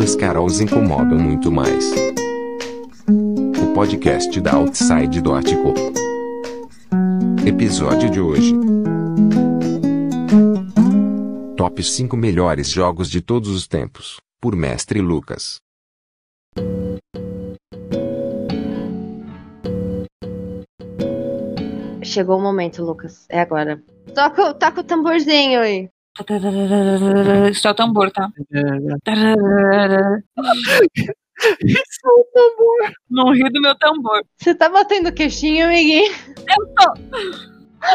[0.00, 1.92] Duas Carols incomodam muito mais.
[3.06, 5.74] O podcast da Outside do Ático.
[7.46, 8.54] Episódio de hoje.
[11.54, 15.58] Top 5 melhores jogos de todos os tempos, por Mestre Lucas.
[22.02, 23.26] Chegou o momento, Lucas.
[23.28, 23.82] É agora.
[24.14, 25.90] Toca, toca o tamborzinho aí.
[27.50, 28.30] Isso é o tambor, tá?
[31.62, 32.92] Isso é o tambor.
[33.08, 34.24] Não ri do meu tambor.
[34.36, 36.12] Você tá batendo queixinho, amiguinho?
[36.48, 36.92] Eu tô.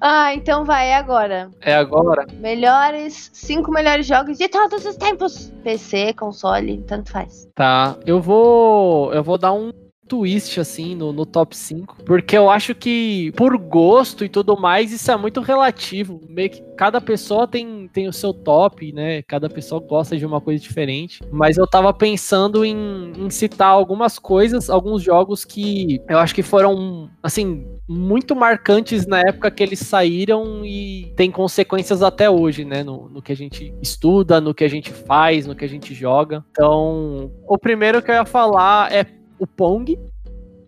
[0.00, 1.50] Ah, então vai, é agora.
[1.60, 2.26] É agora?
[2.34, 5.52] Melhores, cinco melhores jogos de todos os tempos.
[5.62, 7.48] PC, console, tanto faz.
[7.54, 7.96] Tá.
[8.04, 9.12] Eu vou.
[9.12, 9.70] Eu vou dar um
[10.08, 12.02] twist, assim, no, no top 5.
[12.04, 16.20] Porque eu acho que, por gosto e tudo mais, isso é muito relativo.
[16.28, 19.22] Meio que cada pessoa tem, tem o seu top, né?
[19.22, 21.20] Cada pessoa gosta de uma coisa diferente.
[21.30, 26.42] Mas eu tava pensando em, em citar algumas coisas, alguns jogos que eu acho que
[26.42, 32.82] foram, assim, muito marcantes na época que eles saíram e tem consequências até hoje, né?
[32.82, 35.92] No, no que a gente estuda, no que a gente faz, no que a gente
[35.92, 36.44] joga.
[36.50, 39.98] Então, o primeiro que eu ia falar é o Pong,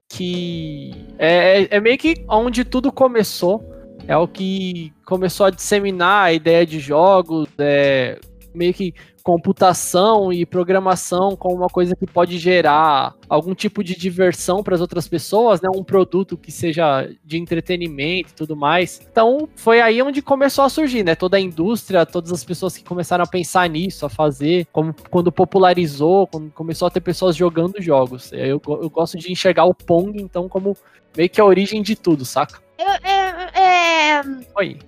[0.08, 3.64] que é, é meio que onde tudo começou.
[4.08, 8.18] É o que começou a disseminar a ideia de jogos, é,
[8.54, 14.62] meio que computação e programação como uma coisa que pode gerar algum tipo de diversão
[14.62, 15.68] para as outras pessoas, né?
[15.74, 19.00] Um produto que seja de entretenimento e tudo mais.
[19.10, 21.14] Então, foi aí onde começou a surgir, né?
[21.14, 25.30] Toda a indústria, todas as pessoas que começaram a pensar nisso, a fazer, como quando
[25.30, 28.32] popularizou, quando começou a ter pessoas jogando jogos.
[28.32, 30.76] Eu, eu gosto de enxergar o Pong, então, como
[31.16, 32.60] meio que a origem de tudo, saca?
[32.78, 34.22] Eu, é, é,
[34.56, 34.78] Oi.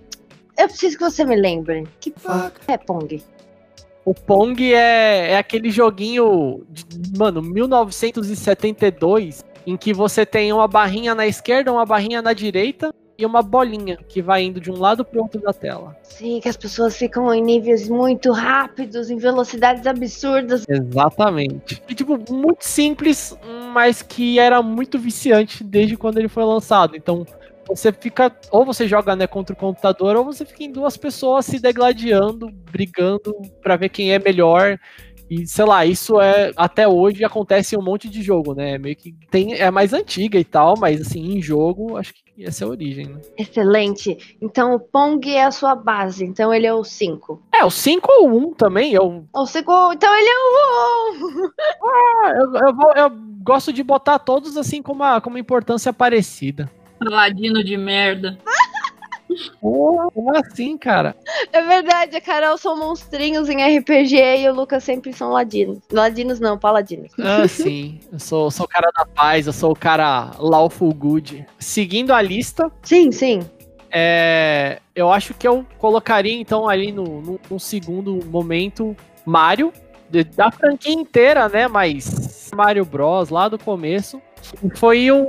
[0.58, 1.86] eu preciso que você me lembre.
[2.00, 3.22] Que porra é Pong?
[4.04, 6.84] O Pong é, é aquele joguinho, de,
[7.16, 13.24] mano, 1972, em que você tem uma barrinha na esquerda, uma barrinha na direita e
[13.24, 15.96] uma bolinha que vai indo de um lado pro outro da tela.
[16.02, 20.64] Sim, que as pessoas ficam em níveis muito rápidos, em velocidades absurdas.
[20.68, 21.80] Exatamente.
[21.88, 23.36] E, tipo, muito simples,
[23.72, 26.96] mas que era muito viciante desde quando ele foi lançado.
[26.96, 27.24] Então,
[27.66, 28.34] você fica.
[28.50, 32.50] Ou você joga né, contra o computador, ou você fica em duas pessoas se degladiando,
[32.70, 34.78] brigando pra ver quem é melhor.
[35.30, 36.52] E, sei lá, isso é.
[36.56, 38.76] Até hoje acontece em um monte de jogo, né?
[38.76, 39.54] Meio que tem.
[39.54, 43.06] É mais antiga e tal, mas assim, em jogo, acho que essa é a origem,
[43.06, 43.20] né?
[43.38, 44.36] Excelente.
[44.42, 46.22] Então o Pong é a sua base.
[46.24, 47.42] Então ele é o 5.
[47.54, 48.92] É, o 5 ou 1 um também.
[48.92, 51.50] Eu, O 5, então ele é o 1.
[51.82, 53.10] ah, eu, eu, vou- eu
[53.42, 56.70] gosto de botar todos assim com uma, com uma importância parecida.
[57.10, 58.38] Ladino de merda.
[59.60, 61.16] Como assim, cara?
[61.52, 65.78] É verdade, a Carol são monstrinhos em RPG e o Lucas sempre são ladinos.
[65.90, 67.12] Ladinos não, paladinos.
[67.18, 67.98] Ah, sim.
[68.12, 71.46] Eu sou, sou o cara da paz, eu sou o cara lawful good.
[71.58, 73.40] Seguindo a lista, Sim, sim.
[73.90, 79.72] é, eu acho que eu colocaria então ali no, no, num segundo momento Mario,
[80.10, 81.68] de- da franquia inteira, né?
[81.68, 83.30] Mas Mario Bros.
[83.30, 84.20] lá do começo.
[84.74, 85.26] Foi um,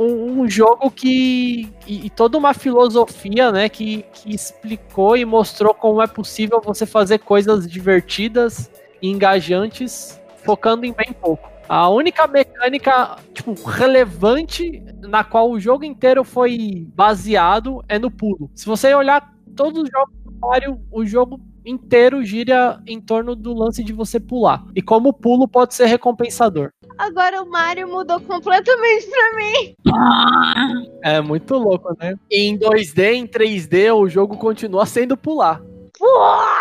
[0.00, 1.68] um, um jogo que.
[1.86, 3.68] E, e toda uma filosofia, né?
[3.68, 8.70] Que, que explicou e mostrou como é possível você fazer coisas divertidas
[9.02, 11.50] e engajantes, focando em bem pouco.
[11.68, 18.50] A única mecânica, tipo, relevante na qual o jogo inteiro foi baseado é no pulo.
[18.54, 23.52] Se você olhar todos os jogos do Mario, o jogo inteiro gira em torno do
[23.52, 24.64] lance de você pular.
[24.74, 26.70] E como o pulo pode ser recompensador.
[26.98, 29.74] Agora o Mario mudou completamente pra mim.
[29.92, 32.14] Ah, É muito louco, né?
[32.30, 35.60] Em 2D, em 3D, o jogo continua sendo pular.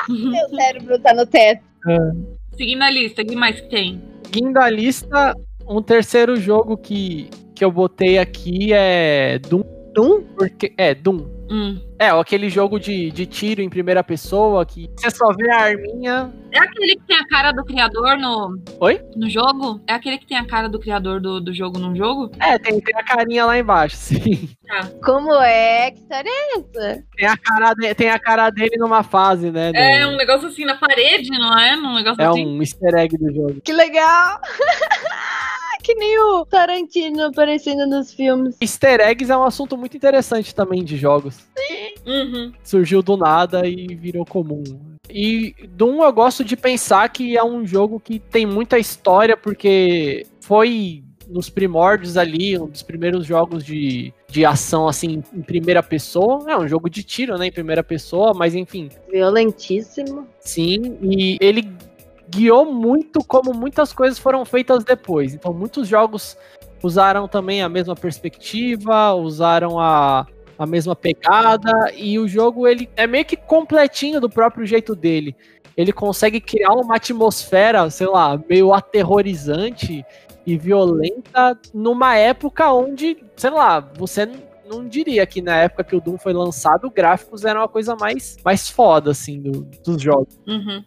[0.10, 1.64] Meu cérebro tá no teto.
[2.58, 4.02] Seguindo a lista, o que mais que tem?
[4.26, 5.34] Seguindo a lista,
[5.68, 9.64] um terceiro jogo que, que eu botei aqui é Doom.
[9.94, 10.22] Doom?
[10.38, 11.39] Porque, é, Doom.
[11.50, 11.82] Hum.
[11.98, 16.32] É, aquele jogo de, de tiro em primeira pessoa que você só vê a arminha.
[16.52, 18.58] É aquele que tem a cara do criador no.
[18.80, 19.02] Oi?
[19.16, 19.82] No jogo?
[19.88, 22.32] É aquele que tem a cara do criador do, do jogo num jogo?
[22.40, 24.50] É, tem, tem a carinha lá embaixo, sim.
[25.04, 25.92] Como é?
[25.92, 27.04] Que história é essa?
[27.18, 29.72] Tem a cara, de- tem a cara dele numa fase, né?
[29.72, 31.76] do- É um negócio assim na parede, não é?
[31.76, 32.46] Um negócio é assim.
[32.46, 33.60] um easter egg do jogo.
[33.62, 34.40] Que legal!
[35.82, 38.58] que nem o Tarantino aparecendo nos filmes.
[38.62, 41.38] Easter eggs é um assunto muito interessante também de jogos.
[42.06, 42.52] Uhum.
[42.64, 44.64] Surgiu do nada e virou comum.
[45.10, 50.26] E Doom eu gosto de pensar que é um jogo que tem muita história, porque
[50.40, 56.44] foi nos primórdios ali, um dos primeiros jogos de, de ação, assim, em primeira pessoa.
[56.52, 58.90] É um jogo de tiro, né, em primeira pessoa, mas enfim.
[59.12, 60.28] Violentíssimo.
[60.40, 61.72] Sim, e ele
[62.30, 65.34] guiou muito como muitas coisas foram feitas depois.
[65.34, 66.38] Então, muitos jogos
[66.84, 70.26] usaram também a mesma perspectiva, usaram a,
[70.58, 75.36] a mesma pegada, e o jogo ele é meio que completinho do próprio jeito dele.
[75.76, 80.06] Ele consegue criar uma atmosfera, sei lá, meio aterrorizante
[80.46, 84.30] e violenta numa época onde, sei lá, você
[84.70, 88.38] não diria que na época que o Doom foi lançado, gráficos eram a coisa mais,
[88.44, 90.40] mais foda, assim, do, dos jogos.
[90.48, 90.84] Uhum.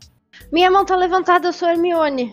[0.50, 2.33] Minha mão tá levantada, eu sou Hermione.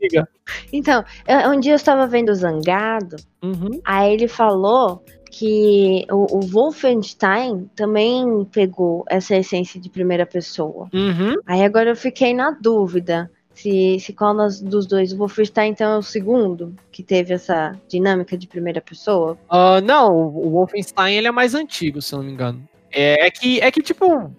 [0.00, 0.28] Diga.
[0.72, 3.80] Então, eu- um dia eu estava vendo o Zangado, Uhum.
[3.84, 10.88] aí ele falou que o, o Wolfenstein também pegou essa essência de primeira pessoa.
[10.92, 11.36] Uhum.
[11.46, 15.12] Aí agora eu fiquei na dúvida se, se qual das- dos dois.
[15.12, 19.38] O Wolfenstein, então, é o segundo que teve essa dinâmica de primeira pessoa.
[19.48, 22.62] Ah, não, o o Wolfenstein ele é mais antigo, se eu não me engano.
[22.90, 24.30] É, é que, é que tipo,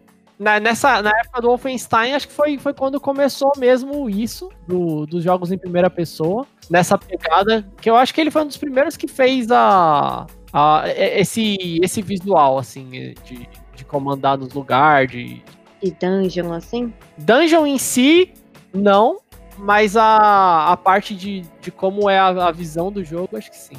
[0.43, 5.05] na, nessa, na época do Wolfenstein, acho que foi, foi quando começou mesmo isso, do-
[5.05, 8.57] dos jogos em primeira pessoa, nessa pegada, que eu acho que ele foi um dos
[8.57, 12.89] primeiros que fez a, a- e- esse, esse visual, assim,
[13.25, 15.43] de, de comandar nos lugares, de,
[15.81, 16.93] De dungeon, assim.
[17.17, 18.31] Dungeon em si,
[18.73, 19.19] não,
[19.57, 23.57] mas a, a parte de, de como é a, a visão do jogo, acho que
[23.57, 23.77] sim.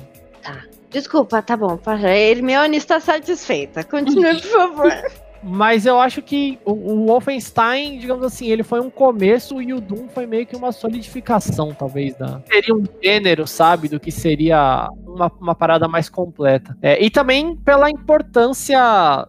[0.90, 1.76] Desculpa, tá bom.
[1.76, 2.16] para.
[2.16, 3.82] Hermione está satisfeita.
[3.82, 4.93] Continue, por favor.
[5.44, 9.81] Mas eu acho que o, o Wolfenstein, digamos assim, ele foi um começo e o
[9.81, 12.41] Doom foi meio que uma solidificação, talvez, da.
[12.50, 16.76] Seria um gênero, sabe, do que seria uma, uma parada mais completa.
[16.81, 18.79] É, e também pela importância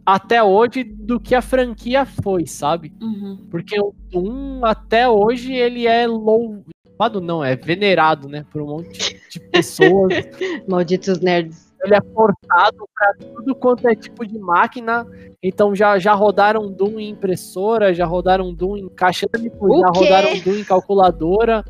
[0.06, 2.94] até hoje do que a franquia foi, sabe?
[3.02, 3.46] Uhum.
[3.52, 9.20] Porque o Doom, até hoje, ele é louvado, não, é venerado, né, por um monte
[9.30, 10.14] de pessoas.
[10.68, 11.65] Malditos nerds.
[11.86, 15.06] Ele é portado para tudo quanto é tipo de máquina.
[15.42, 20.40] Então já, já rodaram Doom em impressora, já rodaram Doom em caixa de já rodaram
[20.40, 21.64] Doom em calculadora.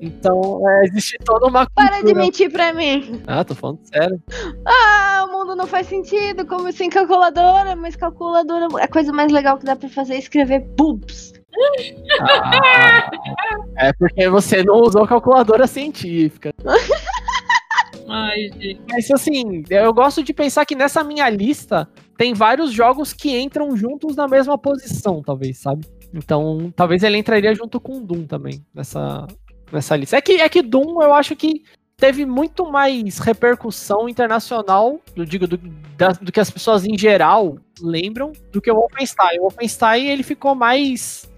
[0.00, 3.22] Então é, existe toda uma Para de mentir pra mim.
[3.26, 4.20] Ah, tô falando sério.
[4.66, 6.46] Ah, o mundo não faz sentido.
[6.46, 7.76] Como sem calculadora?
[7.76, 8.68] Mas calculadora.
[8.82, 11.32] A coisa mais legal que dá pra fazer é escrever boobs.
[12.20, 13.10] Ah,
[13.76, 16.52] é porque você não usou calculadora científica.
[18.90, 23.76] Mas assim, eu gosto de pensar que nessa minha lista tem vários jogos que entram
[23.76, 25.86] juntos na mesma posição, talvez, sabe?
[26.12, 29.26] Então, talvez ele entraria junto com Doom também nessa,
[29.72, 30.16] nessa lista.
[30.16, 31.62] É que, é que Doom eu acho que
[31.96, 35.56] teve muito mais repercussão internacional, eu digo, do,
[35.96, 39.38] da- do que as pessoas em geral lembram, do que o Wolfenstein.
[39.38, 41.30] O Wolfenstein ele ficou mais.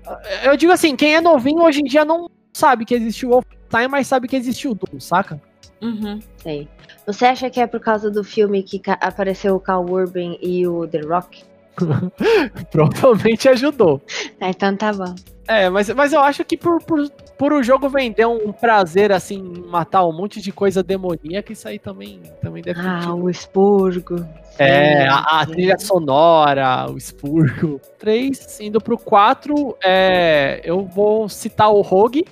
[0.43, 3.89] Eu digo assim, quem é novinho hoje em dia não sabe que existe o Wolfenstein,
[3.89, 5.41] mas sabe que existe o Doom, saca?
[5.81, 6.21] Uhum.
[6.39, 6.69] Sei.
[7.07, 10.87] Você acha que é por causa do filme que apareceu o Carl Urban e o
[10.87, 11.43] The Rock?
[12.71, 14.01] Provavelmente ajudou.
[14.41, 15.15] Ah, então tá bom.
[15.49, 19.43] É, mas, mas eu acho que por, por, por o jogo vender um prazer, assim,
[19.67, 24.25] matar um monte de coisa demoníaca, isso aí também, também deve Ah, o expurgo.
[24.59, 27.81] É, a, a trilha sonora, o expurgo.
[27.99, 32.25] 3, indo pro 4, é, eu vou citar o Rogue,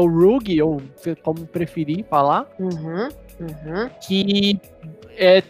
[0.00, 0.82] ou Rug, ou
[1.22, 3.08] como preferir falar, Uhum,
[3.40, 3.90] uhum.
[4.06, 4.60] que
[5.16, 5.42] é,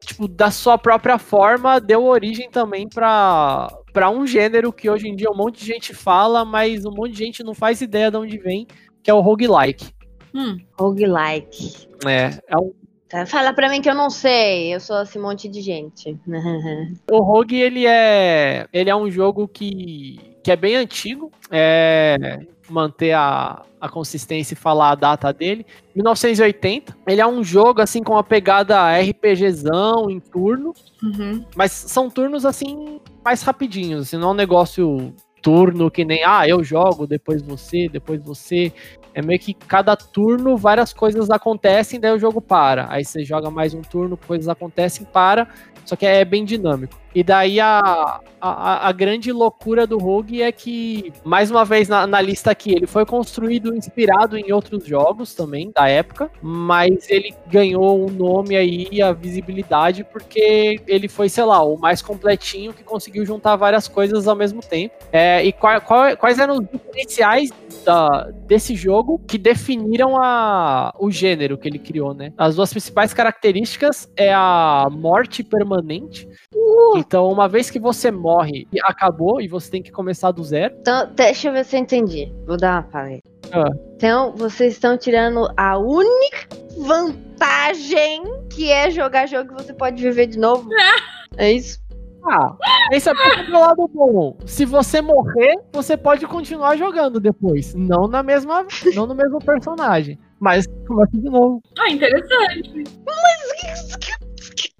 [0.00, 5.16] tipo, da sua própria forma, deu origem também pra, pra um gênero que hoje em
[5.16, 8.16] dia um monte de gente fala, mas um monte de gente não faz ideia de
[8.16, 8.66] onde vem,
[9.02, 9.92] que é o roguelike.
[10.34, 10.58] Hum.
[10.78, 11.88] Roguelike.
[12.06, 12.72] É, é um,
[13.14, 14.74] Tá, fala pra mim que eu não sei.
[14.74, 16.18] Eu sou esse monte de gente.
[17.08, 23.12] o Rogue, ele é, ele é um jogo que, que é bem antigo, é, manter
[23.12, 26.96] a, a consistência e falar a data dele, 1980.
[27.06, 30.72] Ele é um jogo, assim, com uma pegada RPGzão, em turno,
[31.04, 31.44] Uhum.
[31.54, 36.48] Mas são turnos assim, mais rapidinhos, assim, não é um negócio turno que nem, ah,
[36.48, 38.72] eu jogo, depois você, depois você.
[39.12, 42.86] É meio que cada turno várias coisas acontecem, daí o jogo para.
[42.90, 45.46] Aí você joga mais um turno, coisas acontecem, para.
[45.84, 46.98] Só que é bem dinâmico.
[47.14, 52.06] E daí a, a, a grande loucura do Rogue é que, mais uma vez na,
[52.08, 57.32] na lista aqui, ele foi construído inspirado em outros jogos também da época, mas ele
[57.46, 62.82] ganhou um nome aí a visibilidade porque ele foi, sei lá, o mais completinho que
[62.82, 64.94] conseguiu juntar várias coisas ao mesmo tempo.
[65.12, 67.50] É, e qual- qual- quais eram os diferenciais
[67.84, 72.32] da- desse jogo que definiram a, o gênero que ele criou, né?
[72.36, 78.66] As duas principais características é a morte permanente Uh, Então, uma vez que você morre
[78.72, 80.74] e acabou e você tem que começar do zero.
[80.80, 82.32] então, deixa eu ver se eu entendi.
[82.46, 83.22] Vou dar uma paleta.
[83.52, 83.68] Ah.
[83.96, 86.48] Então, vocês estão tirando a única
[86.78, 90.68] vantagem que é jogar jogo que você pode viver de novo.
[91.36, 91.80] É isso?
[92.26, 92.56] Ah,
[92.92, 94.36] esse é o lado bom.
[94.46, 97.74] Se você morrer, você pode continuar jogando depois.
[97.74, 98.66] Não na mesma.
[98.94, 100.18] Não no mesmo personagem.
[100.40, 101.62] Mas começa de novo.
[101.78, 102.84] Ah, interessante.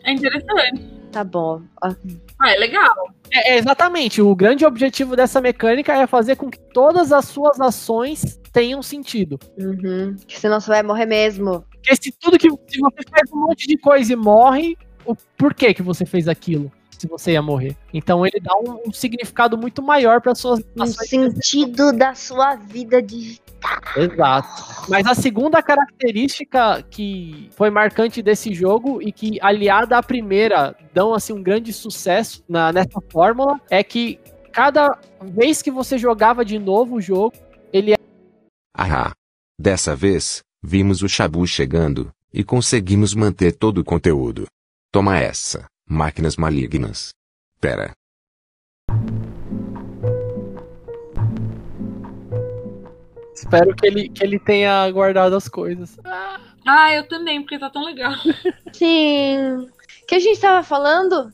[0.04, 0.94] É interessante.
[1.12, 1.62] Tá bom.
[1.82, 1.94] Ah,
[2.46, 2.94] é legal.
[3.30, 4.20] É, é, exatamente.
[4.20, 9.38] O grande objetivo dessa mecânica é fazer com que todas as suas ações tenham sentido.
[9.58, 10.16] Uhum.
[10.26, 11.64] Que senão você vai morrer mesmo.
[11.70, 12.48] Porque se tudo que.
[12.50, 16.72] Se você faz um monte de coisa e morre, o porquê que você fez aquilo?
[17.04, 17.76] Se você ia morrer.
[17.92, 21.08] Então ele dá um, um significado muito maior para suas ações.
[21.08, 23.38] sentido da sua vida de.
[23.94, 24.88] Exato.
[24.88, 31.12] Mas a segunda característica que foi marcante desse jogo e que, aliada à primeira, dão
[31.12, 34.18] assim um grande sucesso na, nessa fórmula é que
[34.50, 37.34] cada vez que você jogava de novo o jogo,
[38.74, 39.12] Ahá.
[39.60, 44.46] Dessa vez, vimos o Shabu chegando, e conseguimos manter todo o conteúdo.
[44.92, 47.10] Toma essa, máquinas malignas.
[47.60, 47.92] Pera.
[53.44, 55.98] espero que ele, que ele tenha guardado as coisas.
[56.66, 58.14] Ah, eu também, porque tá tão legal.
[58.72, 59.68] Sim.
[60.04, 61.32] O que a gente tava falando?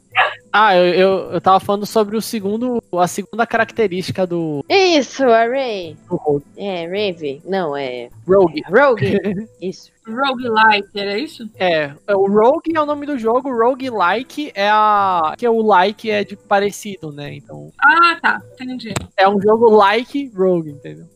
[0.52, 5.44] Ah, eu, eu, eu tava falando sobre o segundo, a segunda característica do, Isso, a
[5.44, 5.96] Ray.
[6.08, 6.44] Rogue.
[6.56, 7.42] É, Rave.
[7.44, 8.08] Não, é.
[8.26, 8.62] Rogue.
[8.68, 9.48] Rogue.
[9.60, 9.90] Isso.
[10.06, 11.48] Roguelike, era isso?
[11.56, 15.34] É, é, o Rogue é o nome do jogo, Roguelike é a.
[15.38, 17.34] que é o like é de parecido, né?
[17.34, 18.42] Então, Ah, tá.
[18.54, 18.92] Entendi.
[19.16, 21.06] é um jogo like Rogue, entendeu?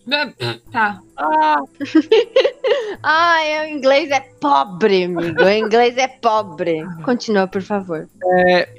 [0.71, 1.01] Tá.
[1.17, 1.57] Ah,
[3.03, 5.43] Ah, é, o inglês é pobre, amigo.
[5.43, 6.83] O inglês é pobre.
[7.05, 8.09] Continua, por favor.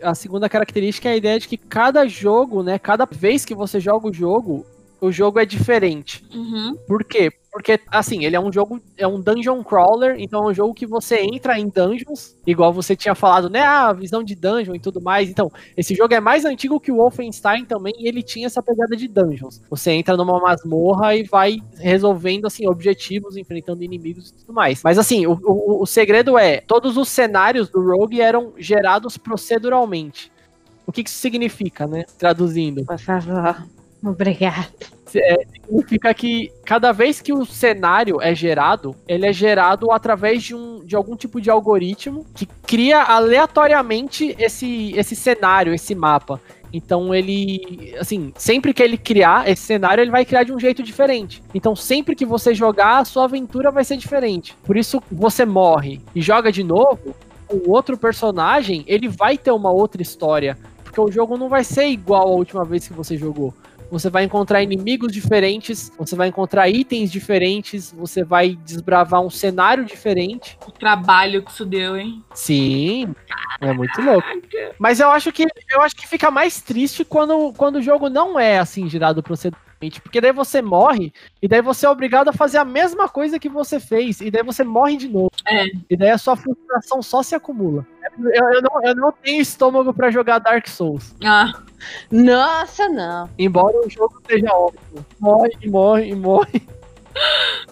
[0.01, 2.79] a segunda característica é a ideia de que cada jogo, né?
[2.79, 4.65] Cada vez que você joga o jogo,
[4.99, 6.25] o jogo é diferente.
[6.33, 6.75] Uhum.
[6.87, 7.31] Por quê?
[7.55, 10.85] Porque, assim, ele é um jogo, é um dungeon crawler, então é um jogo que
[10.85, 13.62] você entra em dungeons, igual você tinha falado, né?
[13.62, 15.29] Ah, visão de dungeon e tudo mais.
[15.29, 18.93] Então, esse jogo é mais antigo que o Wolfenstein também, e ele tinha essa pegada
[18.97, 19.62] de dungeons.
[19.69, 24.83] Você entra numa masmorra e vai resolvendo, assim, objetivos, enfrentando inimigos e tudo mais.
[24.83, 30.29] Mas, assim, o, o, o segredo é, todos os cenários do Rogue eram gerados proceduralmente.
[30.85, 32.03] O que, que isso significa, né?
[32.17, 33.63] Traduzindo Por favor.
[34.03, 34.67] Obrigada.
[35.15, 40.55] é, significa que cada vez que o cenário é gerado, ele é gerado através de,
[40.55, 46.39] um, de algum tipo de algoritmo que cria aleatoriamente esse, esse cenário, esse mapa.
[46.73, 50.83] Então ele, assim, sempre que ele criar esse cenário, ele vai criar de um jeito
[50.83, 51.41] diferente.
[51.53, 54.57] Então sempre que você jogar, a sua aventura vai ser diferente.
[54.63, 57.15] Por isso você morre e joga de novo,
[57.49, 61.87] o outro personagem, ele vai ter uma outra história, porque o jogo não vai ser
[61.87, 63.53] igual à última vez que você jogou.
[63.89, 69.85] Você vai encontrar inimigos diferentes, você vai encontrar itens diferentes, você vai desbravar um cenário
[69.85, 70.57] diferente.
[70.67, 72.23] O trabalho que isso deu, hein?
[72.33, 73.13] Sim,
[73.61, 74.27] é muito louco.
[74.79, 78.39] Mas eu acho que eu acho que fica mais triste quando, quando o jogo não
[78.39, 82.57] é assim girado proceduralmente, porque daí você morre e daí você é obrigado a fazer
[82.57, 85.31] a mesma coisa que você fez e daí você morre de novo.
[85.47, 85.65] É.
[85.89, 87.85] E daí a sua frustração só se acumula.
[88.19, 91.13] Eu, eu não, eu não tenho estômago pra jogar Dark Souls.
[91.24, 91.53] Ah,
[92.12, 93.29] Nossa, não.
[93.38, 95.05] Embora o jogo seja óbvio.
[95.19, 96.62] Morre, morre, morre.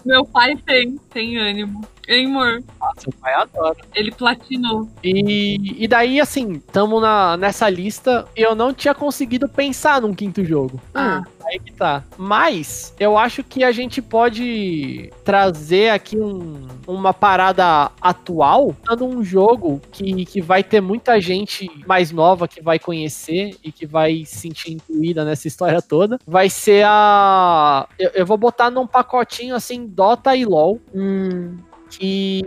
[0.04, 1.86] meu pai tem, tem ânimo.
[2.08, 2.62] Hein, amor?
[2.80, 3.76] Nossa, o pai adora.
[3.94, 4.88] Ele platinou.
[5.02, 10.44] E, e daí, assim, tamo na, nessa lista eu não tinha conseguido pensar num quinto
[10.44, 10.80] jogo.
[10.94, 11.22] Ah.
[11.46, 12.02] Aí que tá.
[12.16, 19.22] Mas eu acho que a gente pode trazer aqui um- uma parada atual, dando um
[19.22, 24.24] jogo que, que vai ter muita gente mais nova que vai conhecer e que vai
[24.24, 26.18] se sentir incluída nessa história toda.
[26.26, 27.86] Vai ser a.
[27.98, 31.58] Eu, eu vou botar num pacotinho assim, Dota e LOL, Hum.
[31.98, 32.42] Que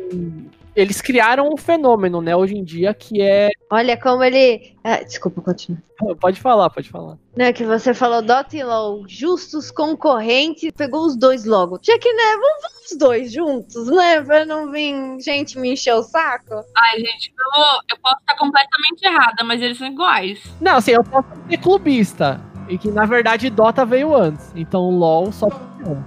[0.75, 3.49] eles criaram um fenômeno, né, hoje em dia, que é.
[3.71, 4.75] Olha como ele.
[4.83, 5.81] Ah, desculpa, continua.
[6.21, 7.17] Pode falar, pode falar.
[7.35, 11.79] Não, é que você falou Dota e LOL, justos concorrentes, pegou os dois logo.
[11.81, 14.21] Já que, né, vamos vamos os dois juntos, né?
[14.21, 16.63] Pra não vir gente me encher o saco.
[16.75, 20.39] Ai, gente, eu, eu posso estar completamente errada, mas eles são iguais.
[20.61, 22.41] Não, assim, eu posso ser clubista.
[22.67, 24.51] E que na verdade Dota veio antes.
[24.55, 25.47] Então LOL só.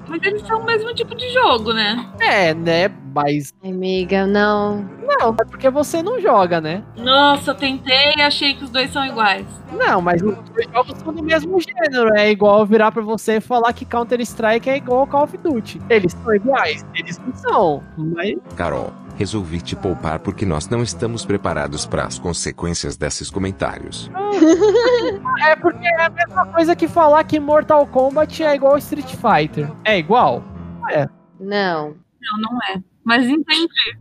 [0.08, 2.06] Mas eles são o mesmo tipo de jogo, né?
[2.20, 2.90] É, né?
[3.14, 3.54] Mas.
[3.64, 4.84] Amiga, não.
[5.02, 6.82] Não, é porque você não joga, né?
[6.96, 9.46] Nossa, eu tentei e achei que os dois são iguais.
[9.72, 12.14] Não, mas os dois jogos são do mesmo gênero.
[12.16, 15.80] É igual virar pra você e falar que Counter-Strike é igual ao Call of Duty.
[15.88, 16.84] Eles são iguais.
[16.94, 17.82] Eles não são.
[17.96, 18.36] Mas.
[18.56, 24.10] Carol, Resolvi te poupar porque nós não estamos preparados para as consequências desses comentários.
[25.46, 29.70] É porque é a mesma coisa que falar que Mortal Kombat é igual Street Fighter.
[29.84, 30.44] É igual?
[31.38, 31.88] Não.
[32.20, 32.82] Não, não é.
[33.04, 33.98] Mas entendi.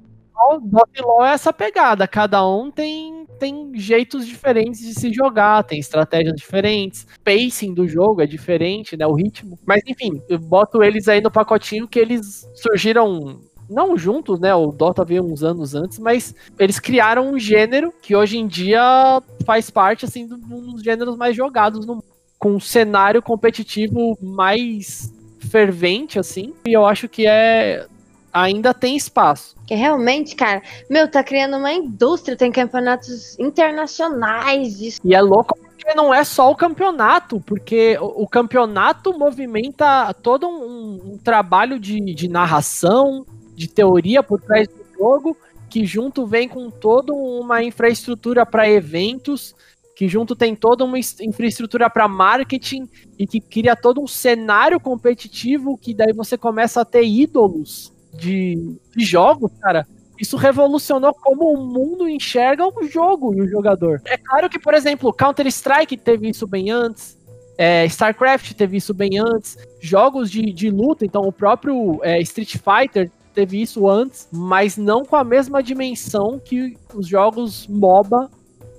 [0.61, 2.07] Dota e LoL é essa pegada.
[2.07, 7.05] Cada um tem, tem jeitos diferentes de se jogar, tem estratégias diferentes.
[7.23, 9.05] Pacing do jogo é diferente, né?
[9.05, 9.59] O ritmo.
[9.65, 13.41] Mas enfim, eu boto eles aí no pacotinho que eles surgiram.
[13.69, 14.53] Não juntos, né?
[14.55, 19.21] O Dota veio uns anos antes, mas eles criaram um gênero que hoje em dia
[19.45, 22.03] faz parte, assim, de um dos gêneros mais jogados no.
[22.38, 25.13] Com um cenário competitivo mais
[25.51, 26.53] fervente, assim.
[26.65, 27.85] E eu acho que é.
[28.31, 29.57] Ainda tem espaço.
[29.65, 35.01] Que realmente, cara, meu, tá criando uma indústria, tem campeonatos internacionais disso.
[35.03, 40.47] E é louco porque não é só o campeonato, porque o, o campeonato movimenta todo
[40.47, 43.25] um, um trabalho de, de narração,
[43.59, 45.35] de teoria por trás do jogo,
[45.69, 49.53] que junto vem com toda uma infraestrutura para eventos,
[49.97, 52.87] que junto tem toda uma infraestrutura para marketing
[53.17, 58.77] e que cria todo um cenário competitivo que daí você começa a ter ídolos de,
[58.95, 59.85] de jogos, cara.
[60.17, 64.01] Isso revolucionou como o mundo enxerga o jogo e o jogador.
[64.05, 67.17] É claro que, por exemplo, Counter-Strike teve isso bem antes.
[67.57, 69.57] é, StarCraft teve isso bem antes.
[69.81, 75.03] Jogos de, de luta, então o próprio é, Street Fighter teve isso antes, mas não
[75.03, 78.29] com a mesma dimensão que os jogos MOBA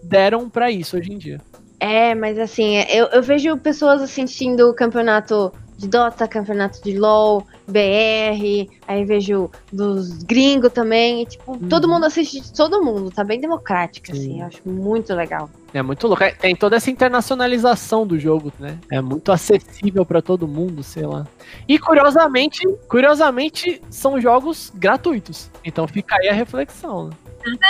[0.02, 1.40] deram pra isso hoje em dia.
[1.78, 7.46] É, mas assim, eu, eu vejo pessoas assistindo o campeonato de Dota, campeonato de LoL,
[7.66, 13.24] BR, aí vejo dos gringos também, e, tipo, todo mundo assiste de todo mundo, tá
[13.24, 14.40] bem democrático, assim, Sim.
[14.42, 15.48] eu acho muito legal.
[15.72, 16.22] É muito louco.
[16.22, 18.78] É, Tem toda essa internacionalização do jogo, né?
[18.90, 21.26] É muito acessível pra todo mundo, sei lá.
[21.66, 25.50] E curiosamente, curiosamente, são jogos gratuitos.
[25.64, 27.08] Então fica aí a reflexão.
[27.08, 27.14] né?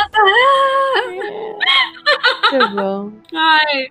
[2.50, 3.12] Que bom.
[3.34, 3.88] Ai,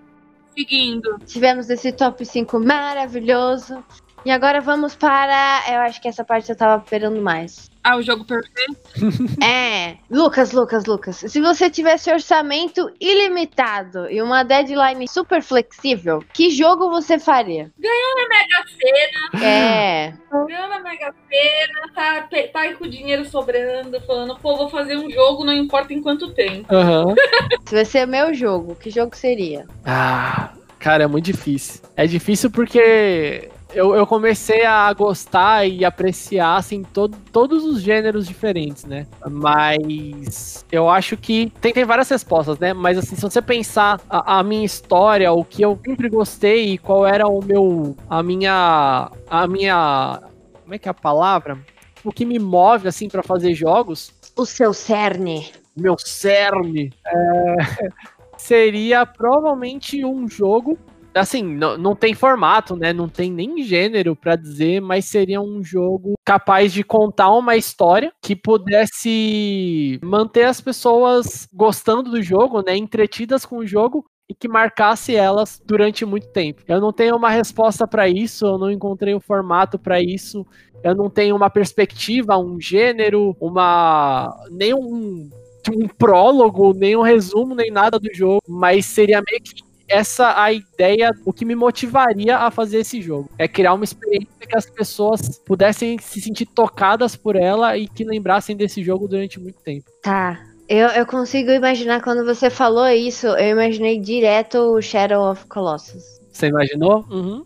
[0.54, 1.18] seguindo.
[1.26, 3.82] Tivemos esse top 5 maravilhoso.
[4.24, 5.62] E agora vamos para.
[5.70, 7.70] Eu acho que essa parte eu tava esperando mais.
[7.82, 8.76] Ah, o jogo perfeito.
[9.42, 11.16] É, Lucas, Lucas, Lucas.
[11.16, 17.70] Se você tivesse orçamento ilimitado e uma deadline super flexível, que jogo você faria?
[17.78, 20.12] Mega Sena, É.
[20.30, 24.96] ganhando a Mega Sena, tá, tá aí com o dinheiro sobrando, falando, pô, vou fazer
[24.98, 26.66] um jogo, não importa em quanto tempo.
[26.74, 27.14] Aham.
[27.66, 29.66] Se vai ser meu jogo, que jogo seria?
[29.86, 31.80] Ah, cara, é muito difícil.
[31.96, 38.26] É difícil porque eu, eu comecei a gostar e apreciar, assim, todo, todos os gêneros
[38.26, 39.06] diferentes, né?
[39.28, 42.72] Mas eu acho que tem, tem várias respostas, né?
[42.72, 46.78] Mas, assim, se você pensar a, a minha história, o que eu sempre gostei e
[46.78, 47.96] qual era o meu.
[48.08, 49.10] a minha.
[49.28, 50.20] a minha.
[50.62, 51.58] como é que é a palavra?
[52.04, 55.52] O que me move, assim, pra fazer jogos O seu cerne.
[55.76, 57.56] meu cerne é,
[58.38, 60.78] seria provavelmente um jogo.
[61.14, 62.92] Assim, não, não tem formato, né?
[62.92, 68.12] Não tem nem gênero pra dizer, mas seria um jogo capaz de contar uma história
[68.22, 72.76] que pudesse manter as pessoas gostando do jogo, né?
[72.76, 76.62] Entretidas com o jogo e que marcasse elas durante muito tempo.
[76.68, 80.46] Eu não tenho uma resposta pra isso, eu não encontrei o formato pra isso.
[80.84, 85.28] Eu não tenho uma perspectiva, um gênero, uma nem um,
[85.74, 90.52] um prólogo, nem um resumo, nem nada do jogo, mas seria meio que essa a
[90.52, 93.28] ideia, o que me motivaria a fazer esse jogo.
[93.36, 98.04] É criar uma experiência que as pessoas pudessem se sentir tocadas por ela e que
[98.04, 99.90] lembrassem desse jogo durante muito tempo.
[100.02, 100.40] Tá.
[100.68, 106.20] Eu, eu consigo imaginar quando você falou isso, eu imaginei direto o Shadow of Colossus.
[106.30, 107.04] Você imaginou?
[107.10, 107.44] Uhum.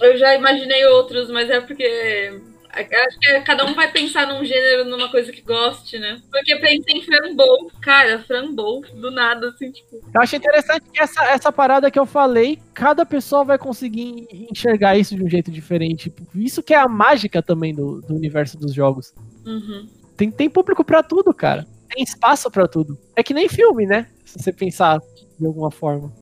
[0.00, 2.40] Eu já imaginei outros, mas é porque.
[2.70, 6.20] Acho que cada um vai pensar num gênero, numa coisa que goste, né?
[6.30, 7.70] Porque eu pensei em Frambow.
[7.80, 9.96] Cara, Frambow, do nada, assim, tipo.
[10.14, 14.96] Eu acho interessante que essa, essa parada que eu falei, cada pessoa vai conseguir enxergar
[14.96, 16.12] isso de um jeito diferente.
[16.34, 19.12] Isso que é a mágica também do, do universo dos jogos.
[19.46, 19.88] Uhum.
[20.16, 21.66] Tem, tem público pra tudo, cara.
[21.88, 22.98] Tem espaço pra tudo.
[23.16, 24.08] É que nem filme, né?
[24.24, 25.00] Se você pensar
[25.38, 26.12] de alguma forma.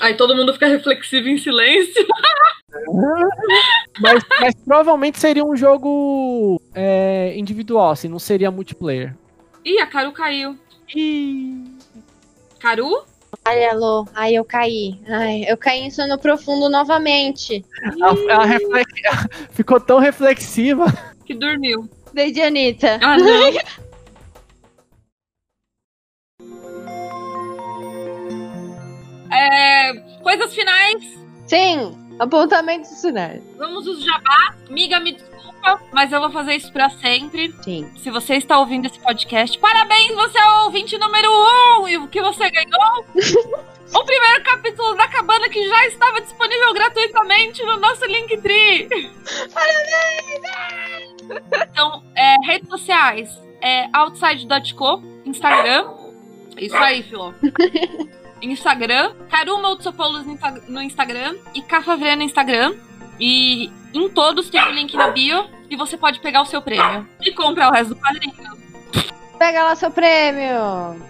[0.00, 2.06] Aí todo mundo fica reflexivo em silêncio.
[4.00, 9.14] Mas, mas provavelmente seria um jogo é, individual, assim, não seria multiplayer.
[9.64, 10.56] Ih, a Caru caiu.
[10.94, 11.64] E
[12.58, 13.04] Caru?
[13.44, 14.06] Ai, alô.
[14.14, 14.98] Ai, eu caí.
[15.08, 17.64] Ai, eu caí em sono profundo novamente.
[18.28, 18.92] a, a reflex-
[19.52, 20.86] ficou tão reflexiva.
[21.24, 21.88] Que dormiu.
[22.12, 22.98] Desde Anitta.
[23.02, 23.52] Ah, não.
[29.30, 31.02] É, coisas finais.
[31.46, 33.42] Sim, apontamento de cenário.
[33.56, 34.56] Vamos os jabás.
[34.68, 35.32] Miga, me desculpa.
[35.62, 37.52] desculpa, mas eu vou fazer isso pra sempre.
[37.62, 37.90] Sim.
[37.96, 41.88] Se você está ouvindo esse podcast, parabéns, você é o ouvinte número um!
[41.88, 43.04] E o que você ganhou?
[43.94, 48.88] o primeiro capítulo da cabana que já estava disponível gratuitamente no nosso Linktree.
[49.54, 51.12] Parabéns!
[51.70, 53.40] Então, é, redes sociais.
[53.64, 55.88] É outside.co, Instagram.
[56.58, 57.32] Isso aí, Filó.
[58.50, 59.12] Instagram.
[59.30, 61.36] Karuma Utsopoulos no Insta- no Instagram.
[61.54, 62.74] E Cafavrea no Instagram.
[63.20, 65.44] E em todos tem o link na bio.
[65.70, 67.06] E você pode pegar o seu prêmio.
[67.22, 68.34] E comprar o resto do quadrinho.
[69.38, 71.00] Pega lá seu prêmio.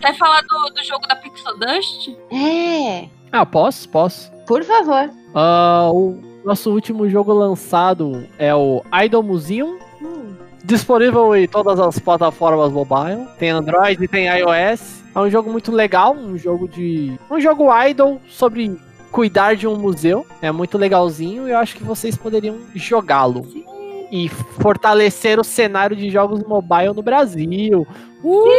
[0.00, 2.08] Quer falar do, do jogo da Pixel Dust?
[2.32, 3.08] É.
[3.30, 3.88] Ah, posso?
[3.88, 4.30] Posso.
[4.46, 5.10] Por favor.
[5.34, 9.78] Ah, o nosso último jogo lançado é o Idol Museum.
[10.00, 10.34] Hum.
[10.64, 13.26] Disponível em todas as plataformas mobile.
[13.38, 14.99] Tem Android e tem iOS.
[15.14, 17.18] É um jogo muito legal, um jogo de.
[17.30, 18.76] Um jogo idol sobre
[19.10, 20.24] cuidar de um museu.
[20.40, 23.46] É muito legalzinho e eu acho que vocês poderiam jogá-lo.
[24.12, 27.86] E fortalecer o cenário de jogos mobile no Brasil.
[28.24, 28.56] Eu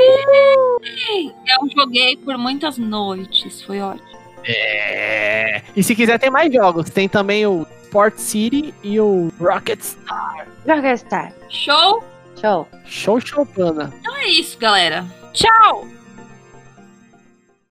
[1.76, 4.10] joguei por muitas noites, foi ótimo.
[4.46, 5.62] É.
[5.76, 6.90] E se quiser, tem mais jogos.
[6.90, 10.48] Tem também o Port City e o Rocket Star.
[10.66, 11.34] Rockstar.
[11.50, 12.04] Show?
[12.40, 12.68] Show.
[12.86, 13.94] Show Chopana.
[14.00, 15.06] Então é isso, galera.
[15.34, 15.86] Tchau!